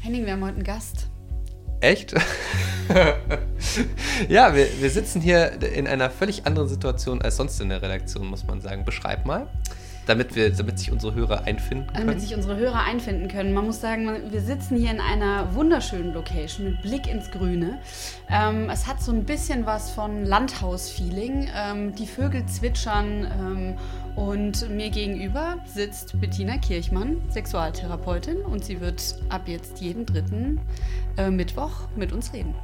[0.00, 1.08] Henning, wir haben heute einen Gast.
[1.80, 2.12] Echt?
[4.28, 8.26] ja, wir, wir sitzen hier in einer völlig anderen Situation als sonst in der Redaktion,
[8.26, 8.84] muss man sagen.
[8.84, 9.48] Beschreib mal
[10.08, 12.06] damit, wir, damit sich unsere Hörer einfinden können?
[12.06, 13.52] Damit sich unsere Hörer einfinden können.
[13.52, 17.78] Man muss sagen, wir sitzen hier in einer wunderschönen Location mit Blick ins Grüne.
[18.30, 21.48] Ähm, es hat so ein bisschen was von Landhaus-Feeling.
[21.54, 23.74] Ähm, die Vögel zwitschern ähm,
[24.16, 30.60] und mir gegenüber sitzt Bettina Kirchmann, Sexualtherapeutin, und sie wird ab jetzt jeden dritten
[31.16, 32.54] äh, Mittwoch mit uns reden.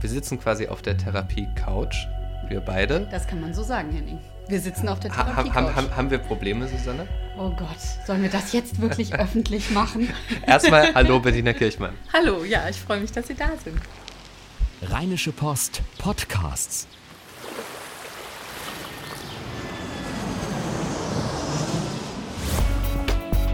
[0.00, 2.06] Wir sitzen quasi auf der Therapie-Couch,
[2.48, 3.06] wir beide.
[3.10, 4.18] Das kann man so sagen, Henning.
[4.50, 5.48] Wir sitzen auf der Therapie.
[5.48, 7.06] Ha, ha, ha, haben wir Probleme, Susanne?
[7.38, 10.12] Oh Gott, sollen wir das jetzt wirklich öffentlich machen?
[10.44, 11.94] Erstmal Hallo, Bettina Kirchmann.
[12.12, 13.80] Hallo, ja, ich freue mich, dass Sie da sind.
[14.82, 16.88] Rheinische Post Podcasts.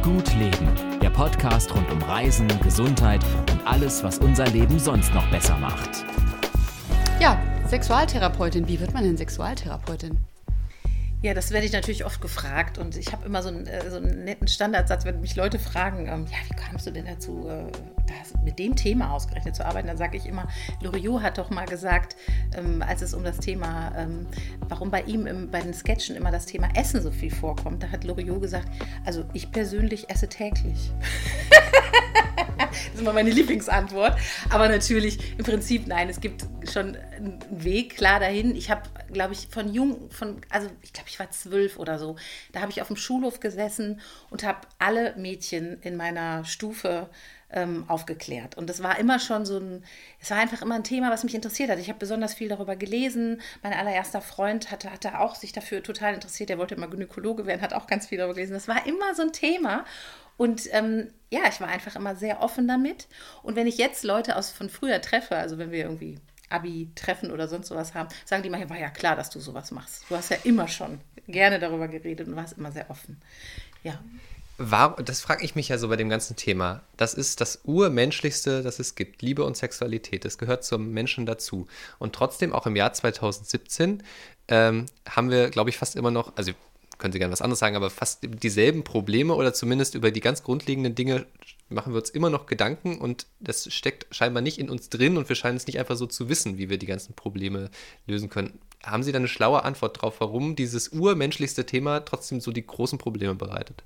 [0.03, 3.23] Gut Leben, der Podcast rund um Reisen, Gesundheit
[3.53, 6.07] und alles, was unser Leben sonst noch besser macht.
[7.21, 8.67] Ja, Sexualtherapeutin.
[8.67, 10.25] Wie wird man denn Sexualtherapeutin?
[11.23, 13.97] Ja, das werde ich natürlich oft gefragt und ich habe immer so einen, äh, so
[13.97, 18.06] einen, netten Standardsatz, wenn mich Leute fragen, ähm, ja, wie kamst du denn dazu, äh,
[18.07, 19.89] das, mit dem Thema ausgerechnet zu arbeiten?
[19.89, 20.49] Dann sage ich immer,
[20.81, 22.17] Loriot hat doch mal gesagt,
[22.57, 24.27] ähm, als es um das Thema, ähm,
[24.69, 27.91] warum bei ihm im, bei den Sketchen immer das Thema Essen so viel vorkommt, da
[27.91, 28.69] hat Loriot gesagt,
[29.05, 30.93] also ich persönlich esse täglich.
[32.59, 34.19] das ist immer meine Lieblingsantwort.
[34.51, 38.55] Aber natürlich, im Prinzip, nein, es gibt schon einen Weg klar dahin.
[38.55, 42.17] Ich habe, glaube ich, von jung, von, also ich glaube, ich war zwölf oder so,
[42.53, 47.09] da habe ich auf dem Schulhof gesessen und habe alle Mädchen in meiner Stufe
[47.51, 48.57] ähm, aufgeklärt.
[48.57, 49.85] Und das war immer schon so ein,
[50.21, 51.79] es war einfach immer ein Thema, was mich interessiert hat.
[51.79, 53.41] Ich habe besonders viel darüber gelesen.
[53.63, 56.49] Mein allererster Freund hatte, hatte auch sich dafür total interessiert.
[56.49, 58.55] Der wollte immer Gynäkologe werden, hat auch ganz viel darüber gelesen.
[58.55, 59.85] Das war immer so ein Thema.
[60.37, 63.07] Und ähm, ja, ich war einfach immer sehr offen damit.
[63.43, 66.19] Und wenn ich jetzt Leute aus von früher treffe, also wenn wir irgendwie
[66.51, 70.05] Abi-Treffen oder sonst sowas haben, sagen die mal, war ja klar, dass du sowas machst.
[70.09, 73.21] Du hast ja immer schon gerne darüber geredet und warst immer sehr offen.
[73.83, 73.99] Ja.
[74.59, 76.81] War, das frage ich mich ja so bei dem ganzen Thema.
[76.97, 79.21] Das ist das Urmenschlichste, das es gibt.
[79.21, 80.25] Liebe und Sexualität.
[80.25, 81.67] Das gehört zum Menschen dazu.
[81.99, 84.03] Und trotzdem, auch im Jahr 2017,
[84.49, 86.53] ähm, haben wir, glaube ich, fast immer noch, also
[86.99, 90.43] können Sie gerne was anderes sagen, aber fast dieselben Probleme oder zumindest über die ganz
[90.43, 91.27] grundlegenden Dinge
[91.69, 95.29] machen wir uns immer noch Gedanken und das steckt scheinbar nicht in uns drin und
[95.29, 97.71] wir scheinen es nicht einfach so zu wissen, wie wir die ganzen Probleme
[98.07, 98.59] lösen können.
[98.83, 102.99] Haben Sie da eine schlaue Antwort drauf, warum dieses urmenschlichste Thema trotzdem so die großen
[102.99, 103.83] Probleme bereitet?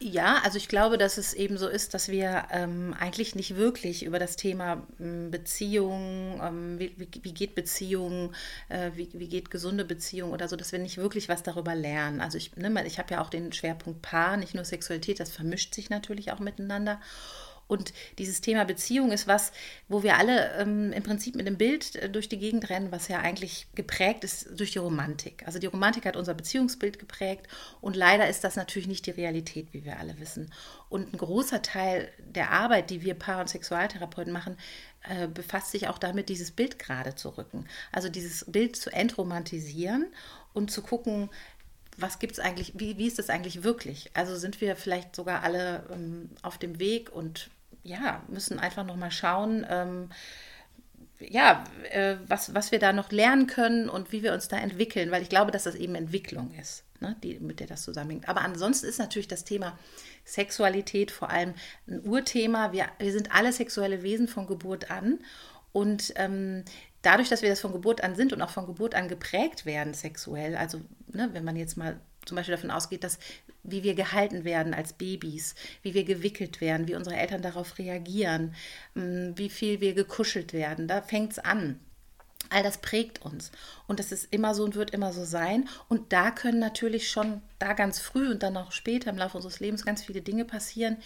[0.00, 4.04] Ja, also ich glaube, dass es eben so ist, dass wir ähm, eigentlich nicht wirklich
[4.04, 8.32] über das Thema ähm, Beziehung, ähm, wie, wie, wie, geht Beziehung,
[8.68, 12.20] äh, wie, wie, geht gesunde Beziehung oder so, dass wir nicht wirklich was darüber lernen.
[12.20, 15.74] Also ich, ne, ich habe ja auch den Schwerpunkt Paar, nicht nur Sexualität, das vermischt
[15.74, 17.00] sich natürlich auch miteinander.
[17.68, 19.52] Und dieses Thema Beziehung ist was,
[19.88, 23.08] wo wir alle ähm, im Prinzip mit dem Bild äh, durch die Gegend rennen, was
[23.08, 25.44] ja eigentlich geprägt ist durch die Romantik.
[25.46, 27.46] Also die Romantik hat unser Beziehungsbild geprägt
[27.80, 30.52] und leider ist das natürlich nicht die Realität, wie wir alle wissen.
[30.88, 34.56] Und ein großer Teil der Arbeit, die wir Paar- und Sexualtherapeuten machen,
[35.02, 37.66] äh, befasst sich auch damit, dieses Bild gerade zu rücken.
[37.92, 40.06] Also dieses Bild zu entromantisieren
[40.54, 41.28] und zu gucken,
[41.98, 44.10] was gibt es eigentlich, wie, wie ist das eigentlich wirklich?
[44.14, 47.50] Also sind wir vielleicht sogar alle ähm, auf dem Weg und
[47.88, 50.10] ja, müssen einfach noch mal schauen, ähm,
[51.20, 55.10] ja, äh, was, was wir da noch lernen können und wie wir uns da entwickeln,
[55.10, 58.28] weil ich glaube, dass das eben Entwicklung ist, ne, die, mit der das zusammenhängt.
[58.28, 59.76] Aber ansonsten ist natürlich das Thema
[60.24, 61.54] Sexualität vor allem
[61.88, 62.72] ein Urthema.
[62.72, 65.18] Wir, wir sind alle sexuelle Wesen von Geburt an
[65.72, 66.64] und ähm,
[67.02, 69.94] dadurch, dass wir das von Geburt an sind und auch von Geburt an geprägt werden
[69.94, 73.18] sexuell, also ne, wenn man jetzt mal zum Beispiel davon ausgeht, dass
[73.62, 78.54] wie wir gehalten werden als Babys, wie wir gewickelt werden, wie unsere Eltern darauf reagieren,
[78.94, 80.88] mm, wie viel wir gekuschelt werden.
[80.88, 81.80] Da fängt es an.
[82.50, 83.50] All das prägt uns.
[83.86, 85.68] Und das ist immer so und wird immer so sein.
[85.88, 89.60] Und da können natürlich schon da ganz früh und dann auch später im Laufe unseres
[89.60, 90.96] Lebens ganz viele Dinge passieren,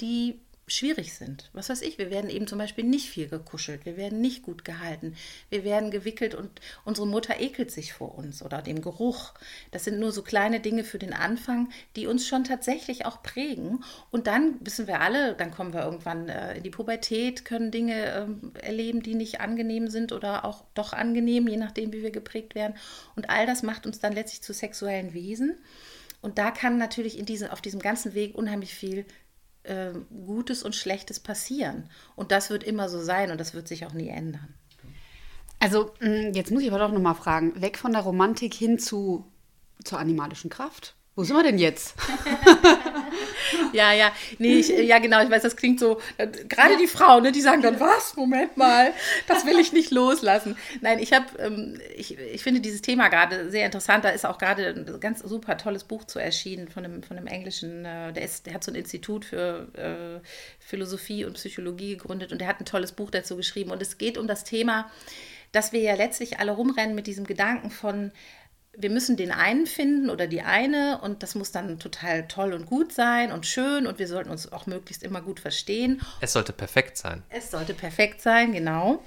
[0.00, 1.50] die schwierig sind.
[1.52, 4.64] Was weiß ich, wir werden eben zum Beispiel nicht viel gekuschelt, wir werden nicht gut
[4.64, 5.14] gehalten,
[5.50, 9.34] wir werden gewickelt und unsere Mutter ekelt sich vor uns oder dem Geruch.
[9.70, 13.84] Das sind nur so kleine Dinge für den Anfang, die uns schon tatsächlich auch prägen.
[14.10, 17.94] Und dann wissen wir alle, dann kommen wir irgendwann äh, in die Pubertät, können Dinge
[18.54, 22.54] äh, erleben, die nicht angenehm sind oder auch doch angenehm, je nachdem, wie wir geprägt
[22.54, 22.74] werden.
[23.16, 25.58] Und all das macht uns dann letztlich zu sexuellen Wesen.
[26.20, 29.06] Und da kann natürlich in diese, auf diesem ganzen Weg unheimlich viel
[29.68, 29.92] äh,
[30.26, 31.88] Gutes und Schlechtes passieren.
[32.16, 34.54] Und das wird immer so sein und das wird sich auch nie ändern.
[35.60, 39.30] Also, mm, jetzt muss ich aber doch nochmal fragen: weg von der Romantik hin zu,
[39.84, 40.94] zur animalischen Kraft.
[41.18, 41.96] Wo sind wir denn jetzt?
[43.72, 47.24] ja, ja, nee, ich, ja, genau, ich weiß, das klingt so, äh, gerade die Frauen,
[47.24, 48.92] ne, die sagen dann, was, Moment mal,
[49.26, 50.56] das will ich nicht loslassen.
[50.80, 54.38] Nein, ich habe, ähm, ich, ich finde dieses Thema gerade sehr interessant, da ist auch
[54.38, 58.22] gerade ein ganz super tolles Buch zu erschienen von einem, von einem englischen, äh, der,
[58.22, 60.24] ist, der hat so ein Institut für äh,
[60.60, 63.72] Philosophie und Psychologie gegründet und der hat ein tolles Buch dazu geschrieben.
[63.72, 64.88] Und es geht um das Thema,
[65.50, 68.12] dass wir ja letztlich alle rumrennen mit diesem Gedanken von,
[68.80, 72.66] wir müssen den einen finden oder die eine und das muss dann total toll und
[72.66, 76.00] gut sein und schön und wir sollten uns auch möglichst immer gut verstehen.
[76.20, 77.24] Es sollte perfekt sein.
[77.28, 79.02] Es sollte perfekt sein, genau.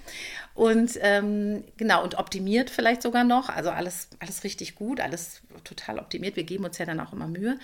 [0.54, 3.48] Und ähm, genau, und optimiert vielleicht sogar noch.
[3.48, 6.36] Also alles, alles richtig gut, alles total optimiert.
[6.36, 7.58] Wir geben uns ja dann auch immer Mühe.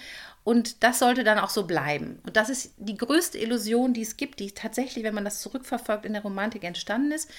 [0.45, 2.19] Und das sollte dann auch so bleiben.
[2.25, 6.05] Und das ist die größte Illusion, die es gibt, die tatsächlich, wenn man das zurückverfolgt,
[6.05, 7.29] in der Romantik entstanden ist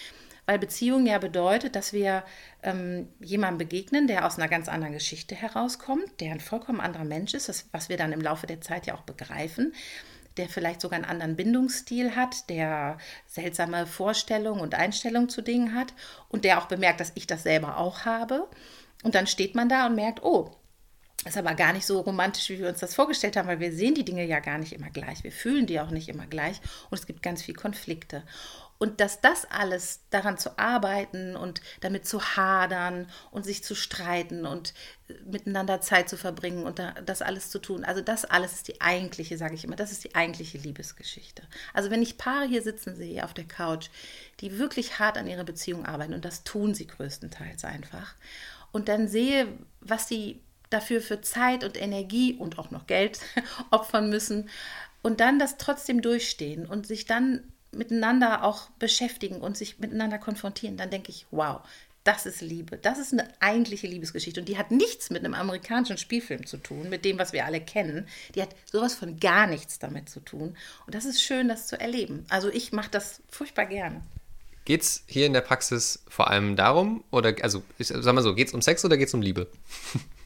[0.48, 2.24] weil Beziehung ja bedeutet, dass wir
[2.62, 7.34] ähm, jemandem begegnen, der aus einer ganz anderen Geschichte herauskommt, der ein vollkommen anderer Mensch
[7.34, 9.74] ist, das, was wir dann im Laufe der Zeit ja auch begreifen,
[10.38, 12.96] der vielleicht sogar einen anderen Bindungsstil hat, der
[13.26, 15.92] seltsame Vorstellungen und Einstellungen zu Dingen hat
[16.30, 18.48] und der auch bemerkt, dass ich das selber auch habe.
[19.02, 20.56] Und dann steht man da und merkt, oh,
[21.26, 23.94] ist aber gar nicht so romantisch, wie wir uns das vorgestellt haben, weil wir sehen
[23.94, 25.24] die Dinge ja gar nicht immer gleich.
[25.24, 28.22] Wir fühlen die auch nicht immer gleich und es gibt ganz viele Konflikte.
[28.78, 34.46] Und dass das alles daran zu arbeiten und damit zu hadern und sich zu streiten
[34.46, 34.72] und
[35.08, 38.80] äh, miteinander Zeit zu verbringen und das alles zu tun, also das alles ist die
[38.80, 41.42] eigentliche, sage ich immer, das ist die eigentliche Liebesgeschichte.
[41.75, 43.88] Also wenn ich Paare hier sitzen sehe auf der Couch,
[44.40, 48.14] die wirklich hart an ihrer Beziehung arbeiten und das tun sie größtenteils einfach
[48.70, 49.48] und dann sehe,
[49.81, 50.40] was sie
[50.70, 53.19] dafür für Zeit und Energie und auch noch Geld
[53.70, 54.48] opfern müssen
[55.02, 57.42] und dann das trotzdem durchstehen und sich dann
[57.73, 61.61] miteinander auch beschäftigen und sich miteinander konfrontieren, dann denke ich, wow,
[62.05, 62.79] das ist Liebe.
[62.79, 64.41] Das ist eine eigentliche Liebesgeschichte.
[64.41, 67.61] Und die hat nichts mit einem amerikanischen Spielfilm zu tun, mit dem, was wir alle
[67.61, 68.09] kennen.
[68.35, 70.56] Die hat sowas von gar nichts damit zu tun.
[70.87, 72.25] Und das ist schön, das zu erleben.
[72.31, 74.00] Also ich mache das furchtbar gerne.
[74.65, 78.35] Geht es hier in der Praxis vor allem darum, oder also ich sag mal so,
[78.35, 79.47] geht es um Sex oder geht es um Liebe?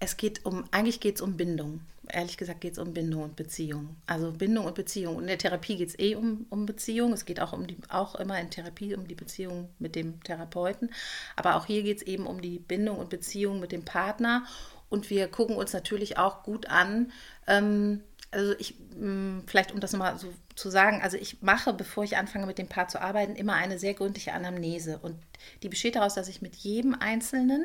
[0.00, 1.80] Es geht um, eigentlich geht es um Bindung
[2.12, 3.96] ehrlich gesagt geht es um Bindung und Beziehung.
[4.06, 5.16] Also Bindung und Beziehung.
[5.16, 7.12] Und in der Therapie geht es eh um, um Beziehung.
[7.12, 10.90] Es geht auch, um die, auch immer in Therapie um die Beziehung mit dem Therapeuten.
[11.36, 14.44] Aber auch hier geht es eben um die Bindung und Beziehung mit dem Partner.
[14.88, 17.12] Und wir gucken uns natürlich auch gut an.
[17.46, 18.00] Ähm,
[18.32, 22.16] also ich, hm, vielleicht um das nochmal so zu sagen, also ich mache, bevor ich
[22.16, 24.98] anfange mit dem Paar zu arbeiten, immer eine sehr gründliche Anamnese.
[25.02, 25.16] Und
[25.62, 27.64] die besteht daraus, dass ich mit jedem Einzelnen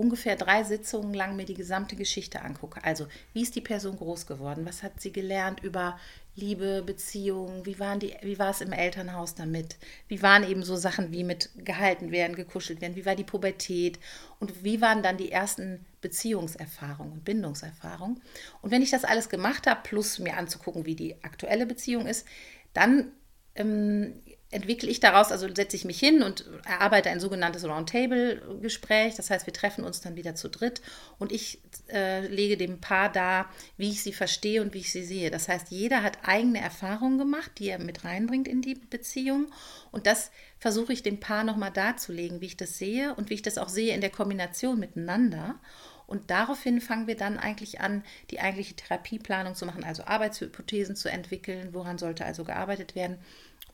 [0.00, 2.82] ungefähr drei Sitzungen lang mir die gesamte Geschichte angucke.
[2.82, 4.64] Also, wie ist die Person groß geworden?
[4.64, 5.98] Was hat sie gelernt über
[6.34, 7.66] Liebe, Beziehungen?
[7.66, 9.76] Wie, waren die, wie war es im Elternhaus damit?
[10.08, 12.96] Wie waren eben so Sachen wie mit gehalten werden, gekuschelt werden?
[12.96, 14.00] Wie war die Pubertät?
[14.38, 18.22] Und wie waren dann die ersten Beziehungserfahrungen und Bindungserfahrungen?
[18.62, 22.26] Und wenn ich das alles gemacht habe, plus mir anzugucken, wie die aktuelle Beziehung ist,
[22.72, 23.12] dann
[23.54, 24.14] ähm,
[24.52, 29.14] entwickle ich daraus, also setze ich mich hin und erarbeite ein sogenanntes Roundtable-Gespräch.
[29.14, 30.82] Das heißt, wir treffen uns dann wieder zu dritt
[31.18, 35.04] und ich äh, lege dem Paar dar, wie ich sie verstehe und wie ich sie
[35.04, 35.30] sehe.
[35.30, 39.46] Das heißt, jeder hat eigene Erfahrungen gemacht, die er mit reinbringt in die Beziehung
[39.92, 43.42] und das versuche ich dem Paar nochmal darzulegen, wie ich das sehe und wie ich
[43.42, 45.60] das auch sehe in der Kombination miteinander.
[46.08, 48.02] Und daraufhin fangen wir dann eigentlich an,
[48.32, 53.18] die eigentliche Therapieplanung zu machen, also Arbeitshypothesen zu entwickeln, woran sollte also gearbeitet werden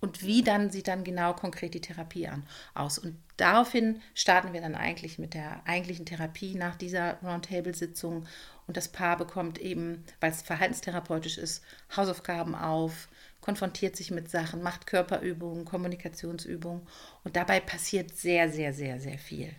[0.01, 2.99] und wie dann sieht dann genau konkret die Therapie an, aus.
[2.99, 8.27] Und daraufhin starten wir dann eigentlich mit der eigentlichen Therapie nach dieser Roundtable-Sitzung
[8.67, 11.63] und das Paar bekommt eben, weil es verhaltenstherapeutisch ist,
[11.97, 13.09] Hausaufgaben auf,
[13.41, 16.83] konfrontiert sich mit Sachen, macht Körperübungen, Kommunikationsübungen
[17.23, 19.53] und dabei passiert sehr, sehr, sehr, sehr viel.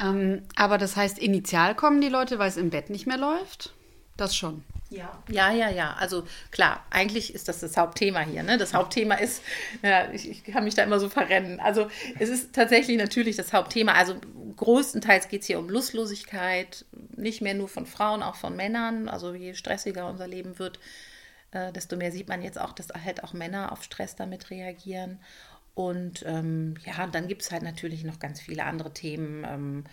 [0.00, 3.72] Ähm, aber das heißt, initial kommen die Leute, weil es im Bett nicht mehr läuft?
[4.16, 4.64] Das schon.
[4.90, 5.22] Ja.
[5.28, 5.94] ja, ja, ja.
[5.94, 8.42] Also klar, eigentlich ist das das Hauptthema hier.
[8.42, 8.58] Ne?
[8.58, 9.42] Das Hauptthema ist,
[9.82, 11.58] ja, ich, ich, kann mich da immer so verrennen.
[11.58, 11.88] Also
[12.18, 13.92] es ist tatsächlich natürlich das Hauptthema.
[13.92, 14.16] Also
[14.56, 16.84] größtenteils geht es hier um Lustlosigkeit,
[17.16, 19.08] nicht mehr nur von Frauen, auch von Männern.
[19.08, 20.78] Also je stressiger unser Leben wird,
[21.50, 25.18] äh, desto mehr sieht man jetzt auch, dass halt auch Männer auf Stress damit reagieren.
[25.74, 29.44] Und ähm, ja, dann gibt es halt natürlich noch ganz viele andere Themen.
[29.44, 29.88] Ähm, äh,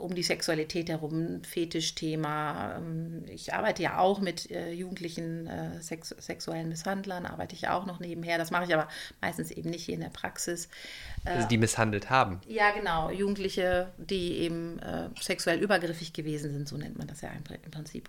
[0.00, 2.76] um die Sexualität herum, Fetischthema.
[2.76, 7.86] Ähm, ich arbeite ja auch mit äh, jugendlichen äh, sex sexuellen Misshandlern, arbeite ich auch
[7.86, 8.38] noch nebenher.
[8.38, 8.88] Das mache ich aber
[9.20, 10.68] meistens eben nicht hier in der Praxis.
[11.24, 12.40] Also die misshandelt haben.
[12.46, 13.10] Ja, genau.
[13.10, 18.08] Jugendliche, die eben äh, sexuell übergriffig gewesen sind, so nennt man das ja im Prinzip.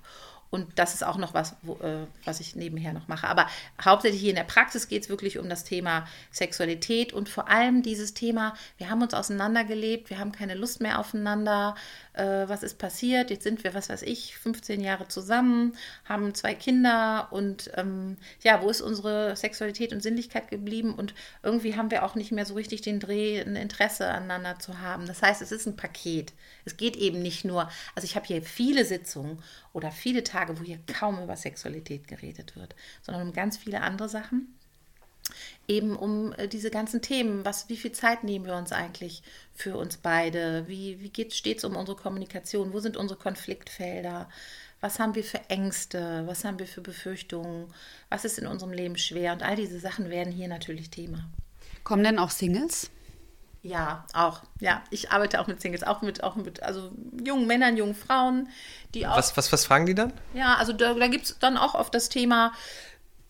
[0.50, 3.28] Und das ist auch noch was, wo, äh, was ich nebenher noch mache.
[3.28, 3.48] Aber
[3.84, 7.84] hauptsächlich hier in der Praxis geht es wirklich um das Thema Sexualität und vor allem
[7.84, 11.76] dieses Thema, wir haben uns auseinandergelebt, wir haben keine Lust mehr aufeinander.
[12.14, 13.30] Äh, was ist passiert?
[13.30, 15.76] Jetzt sind wir, was weiß ich, 15 Jahre zusammen,
[16.06, 20.94] haben zwei Kinder und ähm, ja, wo ist unsere Sexualität und Sinnlichkeit geblieben?
[20.94, 21.14] Und
[21.44, 25.08] irgendwie haben wir auch nicht mehr so richtig den Dreh, ein Interesse aneinander zu haben.
[25.08, 26.34] Das heißt, es ist ein Paket.
[26.66, 29.40] Es geht eben nicht nur, also ich habe hier viele Sitzungen
[29.78, 34.10] oder viele Tage, wo hier kaum über Sexualität geredet wird, sondern um ganz viele andere
[34.10, 34.58] Sachen.
[35.68, 39.22] Eben um äh, diese ganzen Themen, was, wie viel Zeit nehmen wir uns eigentlich
[39.54, 40.68] für uns beide?
[40.68, 42.74] Wie, wie steht es um unsere Kommunikation?
[42.74, 44.30] Wo sind unsere Konfliktfelder?
[44.82, 46.24] Was haben wir für Ängste?
[46.26, 47.72] Was haben wir für Befürchtungen?
[48.10, 49.32] Was ist in unserem Leben schwer?
[49.34, 51.30] Und all diese Sachen werden hier natürlich Thema.
[51.84, 52.90] Kommen denn auch Singles?
[53.64, 54.44] Ja, auch.
[54.60, 56.92] Ja, ich arbeite auch mit Singles, auch mit, auch mit also
[57.24, 58.50] jungen Männern, jungen Frauen,
[58.94, 59.18] die auch.
[59.18, 60.14] Was, was, was fragen die dann?
[60.34, 62.54] Ja, also da, da gibt es dann auch oft das Thema,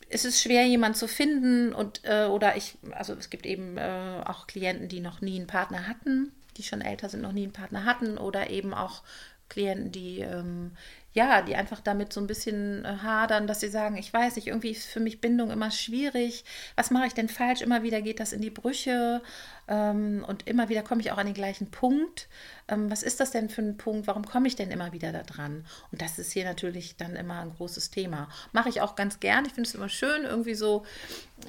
[0.09, 4.21] es ist schwer, jemanden zu finden und äh, oder ich, also es gibt eben äh,
[4.25, 7.53] auch Klienten, die noch nie einen Partner hatten, die schon älter sind, noch nie einen
[7.53, 9.03] Partner hatten oder eben auch
[9.49, 10.71] Klienten, die ähm,
[11.17, 14.45] ja, die einfach damit so ein bisschen äh, hadern, dass sie sagen, ich weiß nicht,
[14.45, 16.45] irgendwie ist für mich Bindung immer schwierig.
[16.75, 17.61] Was mache ich denn falsch?
[17.61, 19.23] Immer wieder geht das in die Brüche
[19.67, 22.27] ähm, und immer wieder komme ich auch an den gleichen Punkt.
[22.67, 24.05] Ähm, was ist das denn für ein Punkt?
[24.05, 25.65] Warum komme ich denn immer wieder da dran?
[25.91, 28.29] Und das ist hier natürlich dann immer ein großes Thema.
[28.51, 29.45] Mache ich auch ganz gern.
[29.45, 30.85] Ich finde es immer schön, irgendwie so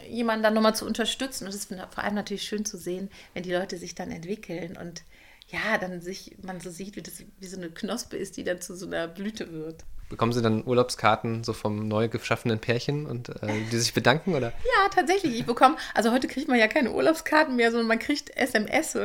[0.09, 1.45] jemanden dann nochmal zu unterstützen.
[1.45, 4.79] Und es ist vor allem natürlich schön zu sehen, wenn die Leute sich dann entwickeln
[4.79, 5.03] und
[5.49, 8.61] ja, dann sich, man so sieht, wie das wie so eine Knospe ist, die dann
[8.61, 9.85] zu so einer Blüte wird.
[10.09, 14.53] Bekommen Sie dann Urlaubskarten so vom neu geschaffenen Pärchen und äh, die sich bedanken oder?
[14.65, 15.39] Ja, tatsächlich.
[15.39, 18.97] Ich bekomme, also heute kriegt man ja keine Urlaubskarten mehr, sondern man kriegt SMS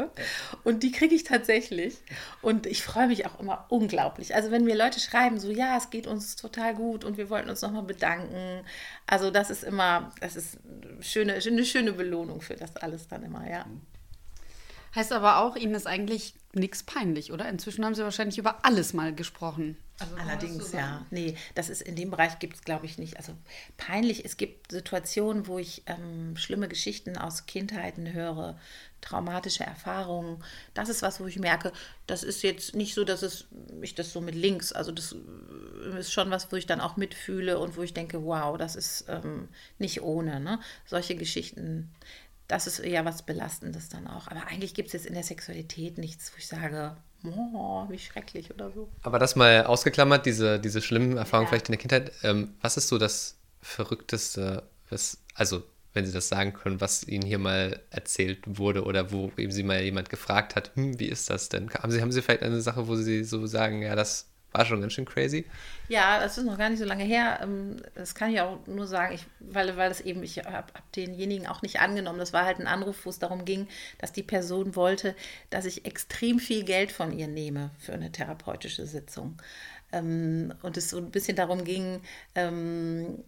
[0.64, 1.98] und die kriege ich tatsächlich.
[2.42, 4.34] Und ich freue mich auch immer unglaublich.
[4.34, 7.50] Also wenn mir Leute schreiben, so ja, es geht uns total gut und wir wollten
[7.50, 8.64] uns nochmal bedanken.
[9.06, 13.24] Also das ist immer, das ist eine schöne, eine schöne Belohnung für das alles dann
[13.24, 13.66] immer, ja.
[14.96, 17.50] Heißt aber auch, Ihnen ist eigentlich nichts peinlich, oder?
[17.50, 19.78] Inzwischen haben Sie wahrscheinlich über alles mal gesprochen.
[20.00, 21.06] Also Allerdings, ja.
[21.10, 23.18] Nee, das ist in dem Bereich gibt es, glaube ich, nicht.
[23.18, 23.34] Also
[23.78, 28.60] peinlich, es gibt Situationen, wo ich ähm, schlimme Geschichten aus Kindheiten höre,
[29.02, 30.44] traumatische Erfahrungen.
[30.74, 31.72] Das ist was, wo ich merke,
[32.08, 33.46] das ist jetzt nicht so, dass es
[33.82, 36.98] ich das so mit links, also das äh, ist schon was, wo ich dann auch
[36.98, 39.48] mitfühle und wo ich denke, wow, das ist ähm,
[39.78, 40.40] nicht ohne.
[40.40, 40.60] Ne?
[40.86, 41.92] Solche Geschichten
[42.54, 44.28] das ist eher was Belastendes dann auch.
[44.28, 48.54] Aber eigentlich gibt es jetzt in der Sexualität nichts, wo ich sage, oh, wie schrecklich
[48.54, 48.90] oder so.
[49.02, 51.50] Aber das mal ausgeklammert, diese, diese schlimmen Erfahrungen ja.
[51.50, 52.12] vielleicht in der Kindheit.
[52.22, 57.26] Ähm, was ist so das Verrückteste, was, also wenn Sie das sagen können, was Ihnen
[57.26, 61.32] hier mal erzählt wurde oder wo eben Sie mal jemand gefragt hat, hm, wie ist
[61.32, 61.72] das denn?
[61.74, 64.82] Haben Sie, haben Sie vielleicht eine Sache, wo Sie so sagen, ja, das war schon
[64.82, 65.46] ganz schön crazy.
[65.90, 67.40] Ja, das ist noch gar nicht so lange her.
[67.42, 70.92] Ähm, das kann ich auch nur sagen, ich, weil, weil das eben, ich habe hab
[70.94, 72.20] denjenigen auch nicht angenommen.
[72.20, 73.68] Das war halt ein Anruf, wo es darum ging,
[73.98, 75.16] dass die Person wollte,
[75.50, 79.38] dass ich extrem viel Geld von ihr nehme für eine therapeutische Sitzung.
[79.92, 82.02] Ähm, und es so ein bisschen darum ging,
[82.36, 83.24] ähm,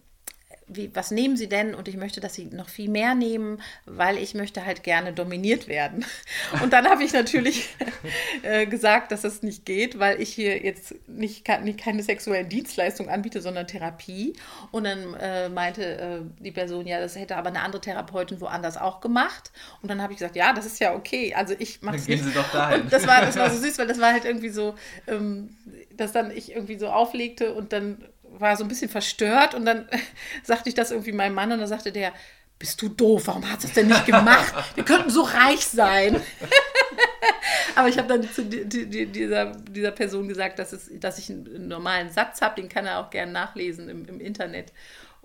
[0.68, 1.74] wie, was nehmen Sie denn?
[1.74, 5.68] Und ich möchte, dass Sie noch viel mehr nehmen, weil ich möchte halt gerne dominiert
[5.68, 6.04] werden.
[6.62, 7.68] Und dann habe ich natürlich
[8.42, 13.10] äh, gesagt, dass das nicht geht, weil ich hier jetzt nicht, nicht keine sexuellen Dienstleistungen
[13.10, 14.34] anbiete, sondern Therapie.
[14.72, 18.76] Und dann äh, meinte äh, die Person, ja, das hätte aber eine andere Therapeutin woanders
[18.76, 19.52] auch gemacht.
[19.82, 21.32] Und dann habe ich gesagt, ja, das ist ja okay.
[21.34, 22.22] Also ich mache es nicht.
[22.22, 22.82] Gehen Sie doch dahin.
[22.82, 24.74] Und das war, das war so süß, weil das war halt irgendwie so,
[25.06, 25.56] ähm,
[25.96, 27.98] dass dann ich irgendwie so auflegte und dann
[28.38, 29.88] war so ein bisschen verstört und dann
[30.42, 32.12] sagte ich das irgendwie meinem Mann und dann sagte der,
[32.58, 34.54] bist du doof, warum hast du das denn nicht gemacht?
[34.74, 36.20] Wir könnten so reich sein.
[37.74, 42.08] Aber ich habe dann zu dieser, dieser Person gesagt, dass, es, dass ich einen normalen
[42.10, 44.72] Satz habe, den kann er auch gerne nachlesen im, im Internet.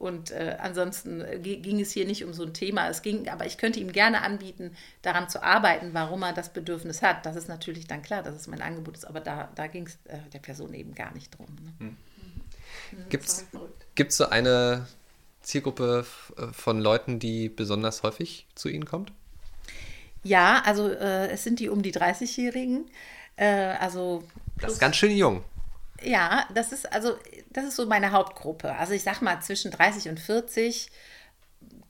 [0.01, 2.89] Und äh, ansonsten ging es hier nicht um so ein Thema.
[2.89, 7.03] Es ging, aber ich könnte ihm gerne anbieten, daran zu arbeiten, warum er das Bedürfnis
[7.03, 7.25] hat.
[7.25, 9.99] Das ist natürlich dann klar, dass es mein Angebot ist, aber da, da ging es
[10.05, 11.55] äh, der Person eben gar nicht drum.
[11.61, 11.73] Ne?
[11.77, 11.97] Hm.
[13.09, 13.45] Gibt es
[13.97, 14.87] halt so eine
[15.41, 16.05] Zielgruppe
[16.37, 19.11] äh, von Leuten, die besonders häufig zu Ihnen kommt?
[20.23, 22.89] Ja, also äh, es sind die um die 30-Jährigen.
[23.35, 24.23] Äh, also
[24.59, 25.43] das ist ganz schön jung.
[26.03, 27.15] Ja, das ist also
[27.49, 28.75] das ist so meine Hauptgruppe.
[28.75, 30.89] Also ich sag mal zwischen 30 und 40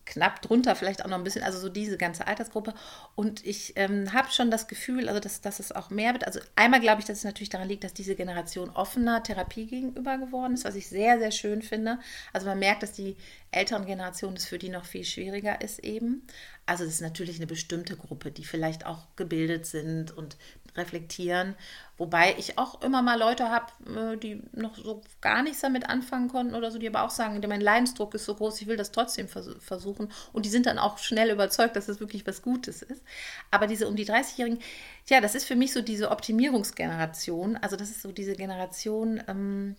[0.06, 2.74] knapp drunter, vielleicht auch noch ein bisschen, also so diese ganze Altersgruppe.
[3.16, 6.26] Und ich ähm, habe schon das Gefühl, also dass, dass es auch mehr wird.
[6.26, 10.18] Also einmal glaube ich, dass es natürlich daran liegt, dass diese Generation offener Therapie gegenüber
[10.18, 12.00] geworden ist, was ich sehr, sehr schön finde.
[12.34, 13.16] Also man merkt, dass die
[13.52, 16.26] älteren Generationen es für die noch viel schwieriger ist eben.
[16.66, 20.38] Also das ist natürlich eine bestimmte Gruppe, die vielleicht auch gebildet sind und
[20.76, 21.56] reflektieren.
[21.98, 26.30] Wobei ich auch immer mal Leute habe, äh, die noch so gar nichts damit anfangen
[26.30, 28.92] konnten oder so, die aber auch sagen, mein Leidensdruck ist so groß, ich will das
[28.92, 30.12] trotzdem vers versuchen.
[30.34, 33.04] Und die sind dann auch schnell überzeugt, dass es das wirklich was Gutes ist.
[33.52, 34.60] Aber diese um die 30-Jährigen,
[35.08, 37.58] ja, das ist für mich so diese Optimierungsgeneration.
[37.58, 39.76] Also das ist so diese Generation, ähm,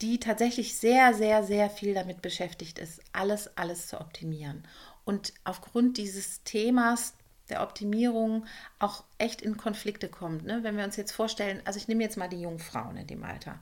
[0.00, 4.64] die tatsächlich sehr, sehr, sehr viel damit beschäftigt ist, alles, alles zu optimieren.
[5.04, 7.14] Und aufgrund dieses Themas
[7.50, 8.46] der Optimierung
[8.78, 10.44] auch echt in Konflikte kommt.
[10.44, 10.62] Ne?
[10.62, 13.24] Wenn wir uns jetzt vorstellen, also ich nehme jetzt mal die jungen Frauen in dem
[13.24, 13.60] Alter,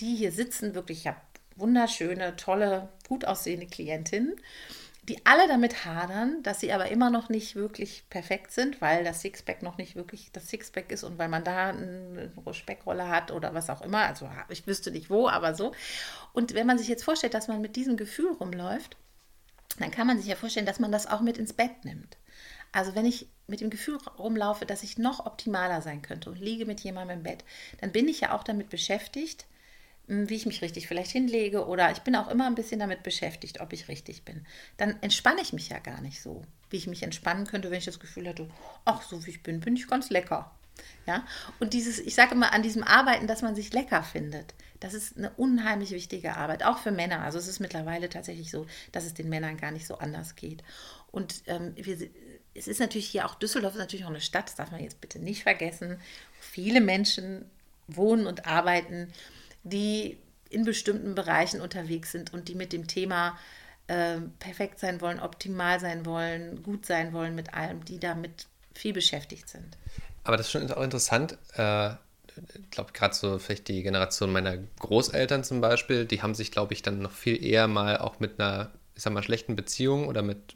[0.00, 1.20] die hier sitzen, wirklich, ich habe
[1.56, 4.34] wunderschöne, tolle, gut aussehende Klientinnen,
[5.08, 9.20] die alle damit hadern, dass sie aber immer noch nicht wirklich perfekt sind, weil das
[9.20, 13.52] Sixpack noch nicht wirklich das Sixpack ist und weil man da eine Speckrolle hat oder
[13.52, 14.06] was auch immer.
[14.06, 15.72] Also ich wüsste nicht wo, aber so.
[16.32, 18.96] Und wenn man sich jetzt vorstellt, dass man mit diesem Gefühl rumläuft,
[19.78, 22.16] dann kann man sich ja vorstellen, dass man das auch mit ins Bett nimmt.
[22.72, 26.64] Also wenn ich mit dem Gefühl rumlaufe, dass ich noch optimaler sein könnte und liege
[26.64, 27.44] mit jemandem im Bett,
[27.80, 29.46] dann bin ich ja auch damit beschäftigt,
[30.08, 33.02] hm, wie ich mich richtig vielleicht hinlege oder ich bin auch immer ein bisschen damit
[33.02, 34.46] beschäftigt, ob ich richtig bin.
[34.78, 37.84] Dann entspanne ich mich ja gar nicht so, wie ich mich entspannen könnte, wenn ich
[37.84, 38.48] das Gefühl hätte,
[38.84, 40.50] ach, so wie ich bin, bin ich ganz lecker.
[41.06, 41.26] Ja,
[41.60, 45.16] und dieses, ich sage immer, an diesem Arbeiten, dass man sich lecker findet, das ist
[45.16, 47.20] eine unheimlich wichtige Arbeit, auch für Männer.
[47.20, 50.64] Also es ist mittlerweile tatsächlich so, dass es den Männern gar nicht so anders geht.
[51.12, 52.10] Und ähm, wir,
[52.54, 55.00] es ist natürlich hier auch, Düsseldorf ist natürlich auch eine Stadt, das darf man jetzt
[55.00, 55.98] bitte nicht vergessen,
[56.40, 57.46] viele Menschen
[57.88, 59.12] wohnen und arbeiten,
[59.62, 60.18] die
[60.50, 63.38] in bestimmten Bereichen unterwegs sind und die mit dem Thema
[63.86, 68.92] äh, perfekt sein wollen, optimal sein wollen, gut sein wollen mit allem, die damit viel
[68.92, 69.76] beschäftigt sind.
[70.24, 71.38] Aber das ist schon auch interessant.
[71.56, 71.90] Äh,
[72.54, 76.72] ich glaube, gerade so vielleicht die Generation meiner Großeltern zum Beispiel, die haben sich, glaube
[76.72, 80.22] ich, dann noch viel eher mal auch mit einer, ich sag mal, schlechten Beziehung oder
[80.22, 80.54] mit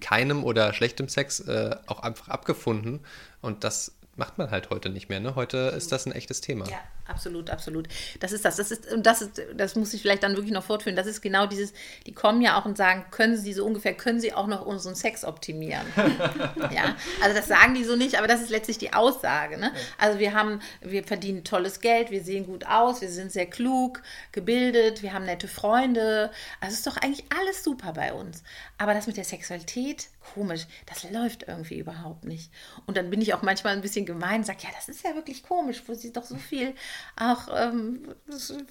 [0.00, 3.00] keinem oder schlechtem Sex äh, auch einfach abgefunden.
[3.40, 5.20] Und das macht man halt heute nicht mehr.
[5.20, 5.34] Ne?
[5.34, 6.68] Heute ist das ein echtes Thema.
[6.68, 7.88] Ja, absolut, absolut.
[8.20, 8.56] Das ist das.
[8.56, 10.96] Das ist, und das ist, das muss ich vielleicht dann wirklich noch fortführen.
[10.96, 11.72] Das ist genau dieses,
[12.06, 14.94] die kommen ja auch und sagen, können sie so ungefähr, können sie auch noch unseren
[14.94, 15.86] Sex optimieren?
[16.70, 19.58] ja, also das sagen die so nicht, aber das ist letztlich die Aussage.
[19.58, 19.72] Ne?
[19.98, 24.02] Also wir haben, wir verdienen tolles Geld, wir sehen gut aus, wir sind sehr klug,
[24.32, 26.30] gebildet, wir haben nette Freunde.
[26.60, 28.42] Also ist doch eigentlich alles super bei uns.
[28.78, 32.50] Aber das mit der Sexualität, komisch, das läuft irgendwie überhaupt nicht.
[32.86, 35.42] Und dann bin ich auch manchmal ein bisschen gemein, sage, ja, das ist ja wirklich
[35.42, 36.74] komisch, wo sie doch so viel
[37.16, 38.14] auch, ähm,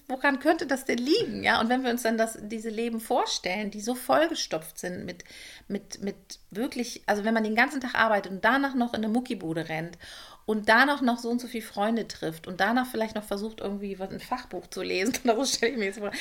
[0.08, 1.44] woran könnte das denn liegen?
[1.44, 5.24] Ja, und wenn wir uns dann das, diese Leben vorstellen, die so vollgestopft sind mit,
[5.68, 6.16] mit, mit
[6.52, 9.98] wirklich, also wenn man den ganzen Tag arbeitet und danach noch in eine Muckibude rennt
[10.46, 14.00] und danach noch so und so viele Freunde trifft und danach vielleicht noch versucht, irgendwie
[14.00, 16.12] was ein Fachbuch zu lesen, oder stelle ich mir jetzt vor,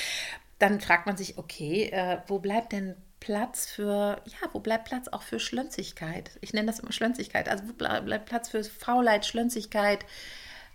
[0.59, 5.09] dann fragt man sich, okay, äh, wo bleibt denn Platz für, ja, wo bleibt Platz
[5.09, 6.33] auch für Schlönzigkeit?
[6.43, 7.49] Ich nenne das immer Schlönzigkeit.
[7.49, 10.05] Also wo bleibt Platz für Faulheit, Schlönzigkeit,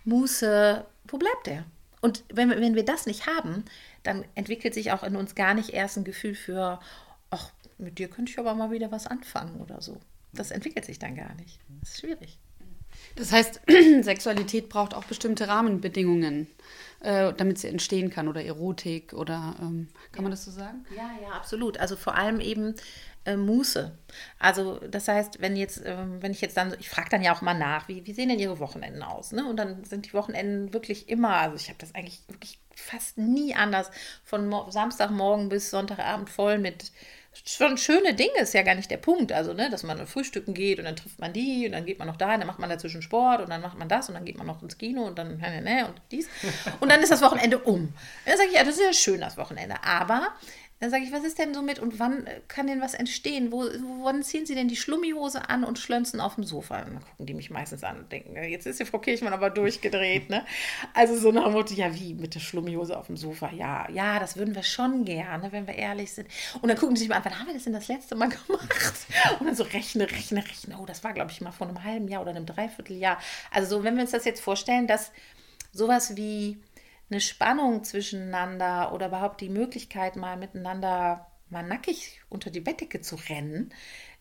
[0.04, 0.84] Muße?
[1.10, 1.66] Wo bleibt der?
[2.02, 3.66] Und wenn, wenn wir das nicht haben,
[4.04, 6.80] dann entwickelt sich auch in uns gar nicht erst ein Gefühl für,
[7.30, 10.00] ach, mit dir könnte ich aber mal wieder was anfangen oder so.
[10.32, 11.60] Das entwickelt sich dann gar nicht.
[11.82, 12.40] Das ist schwierig.
[13.16, 13.62] Das heißt,
[14.02, 16.48] Sexualität braucht auch bestimmte Rahmenbedingungen
[17.02, 20.86] äh, damit sie entstehen kann oder Erotik oder ähm, kann man das so sagen?
[20.96, 21.78] Ja, ja, absolut.
[21.78, 22.76] Also vor allem eben
[23.26, 23.98] äh, Muße.
[24.38, 27.42] Also das heißt, wenn jetzt, äh, wenn ich jetzt dann, ich frage dann ja auch
[27.42, 29.32] mal nach, wie, wie sehen denn Ihre Wochenenden aus?
[29.32, 29.46] Ne?
[29.46, 33.56] Und dann sind die Wochenenden wirklich immer, also ich habe das eigentlich wirklich fast nie
[33.56, 33.92] anders,
[34.24, 36.92] von Samstagmorgen bis Sonntagabend voll mit
[37.46, 39.32] schon schöne Dinge, ist ja gar nicht der Punkt.
[39.32, 42.08] Also, ne, dass man frühstücken geht und dann trifft man die und dann geht man
[42.08, 44.26] noch da, und dann macht man dazwischen Sport und dann macht man das und dann
[44.26, 46.28] geht man noch ins Kino und dann ne, ne, und dies.
[46.80, 47.94] Und dann ist das Wochenende um.
[48.26, 49.76] Dann sage ich, ja, das ist ja schön, das Wochenende.
[49.84, 50.30] Aber
[50.80, 53.52] dann sage ich, was ist denn so mit und wann kann denn was entstehen?
[53.52, 53.66] Wo,
[54.02, 56.80] wann ziehen Sie denn die Schlummihose an und schlönzen auf dem Sofa?
[56.80, 59.50] Und dann gucken die mich meistens an und denken, jetzt ist die Frau Kirchmann aber
[59.50, 60.30] durchgedreht.
[60.30, 60.46] Ne?
[60.94, 63.52] Also so nach dem Motto, ja wie, mit der Schlummihose auf dem Sofa?
[63.52, 66.30] Ja, ja, das würden wir schon gerne, wenn wir ehrlich sind.
[66.62, 68.30] Und dann gucken die sich mal an, wann haben wir das denn das letzte Mal
[68.30, 69.06] gemacht?
[69.40, 70.78] Und dann so rechne, rechne, rechne.
[70.82, 73.20] Oh, das war, glaube ich, mal vor einem halben Jahr oder einem Dreivierteljahr.
[73.52, 75.12] Also so, wenn wir uns das jetzt vorstellen, dass
[75.74, 76.58] sowas wie
[77.10, 83.16] eine Spannung zwischeneinander oder überhaupt die Möglichkeit, mal miteinander mal nackig unter die Bettdecke zu
[83.16, 83.74] rennen,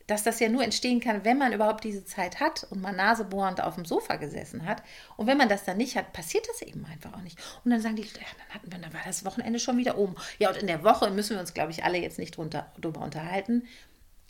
[0.07, 3.63] dass das ja nur entstehen kann, wenn man überhaupt diese Zeit hat und mal nasebohrend
[3.63, 4.83] auf dem Sofa gesessen hat.
[5.19, 7.39] Und wenn man das dann nicht hat, passiert das eben einfach auch nicht.
[7.63, 10.17] Und dann sagen die, ja, dann hatten wir, dann war das Wochenende schon wieder oben.
[10.39, 13.03] Ja, und in der Woche müssen wir uns, glaube ich, alle jetzt nicht drunter, drüber
[13.03, 13.69] unterhalten,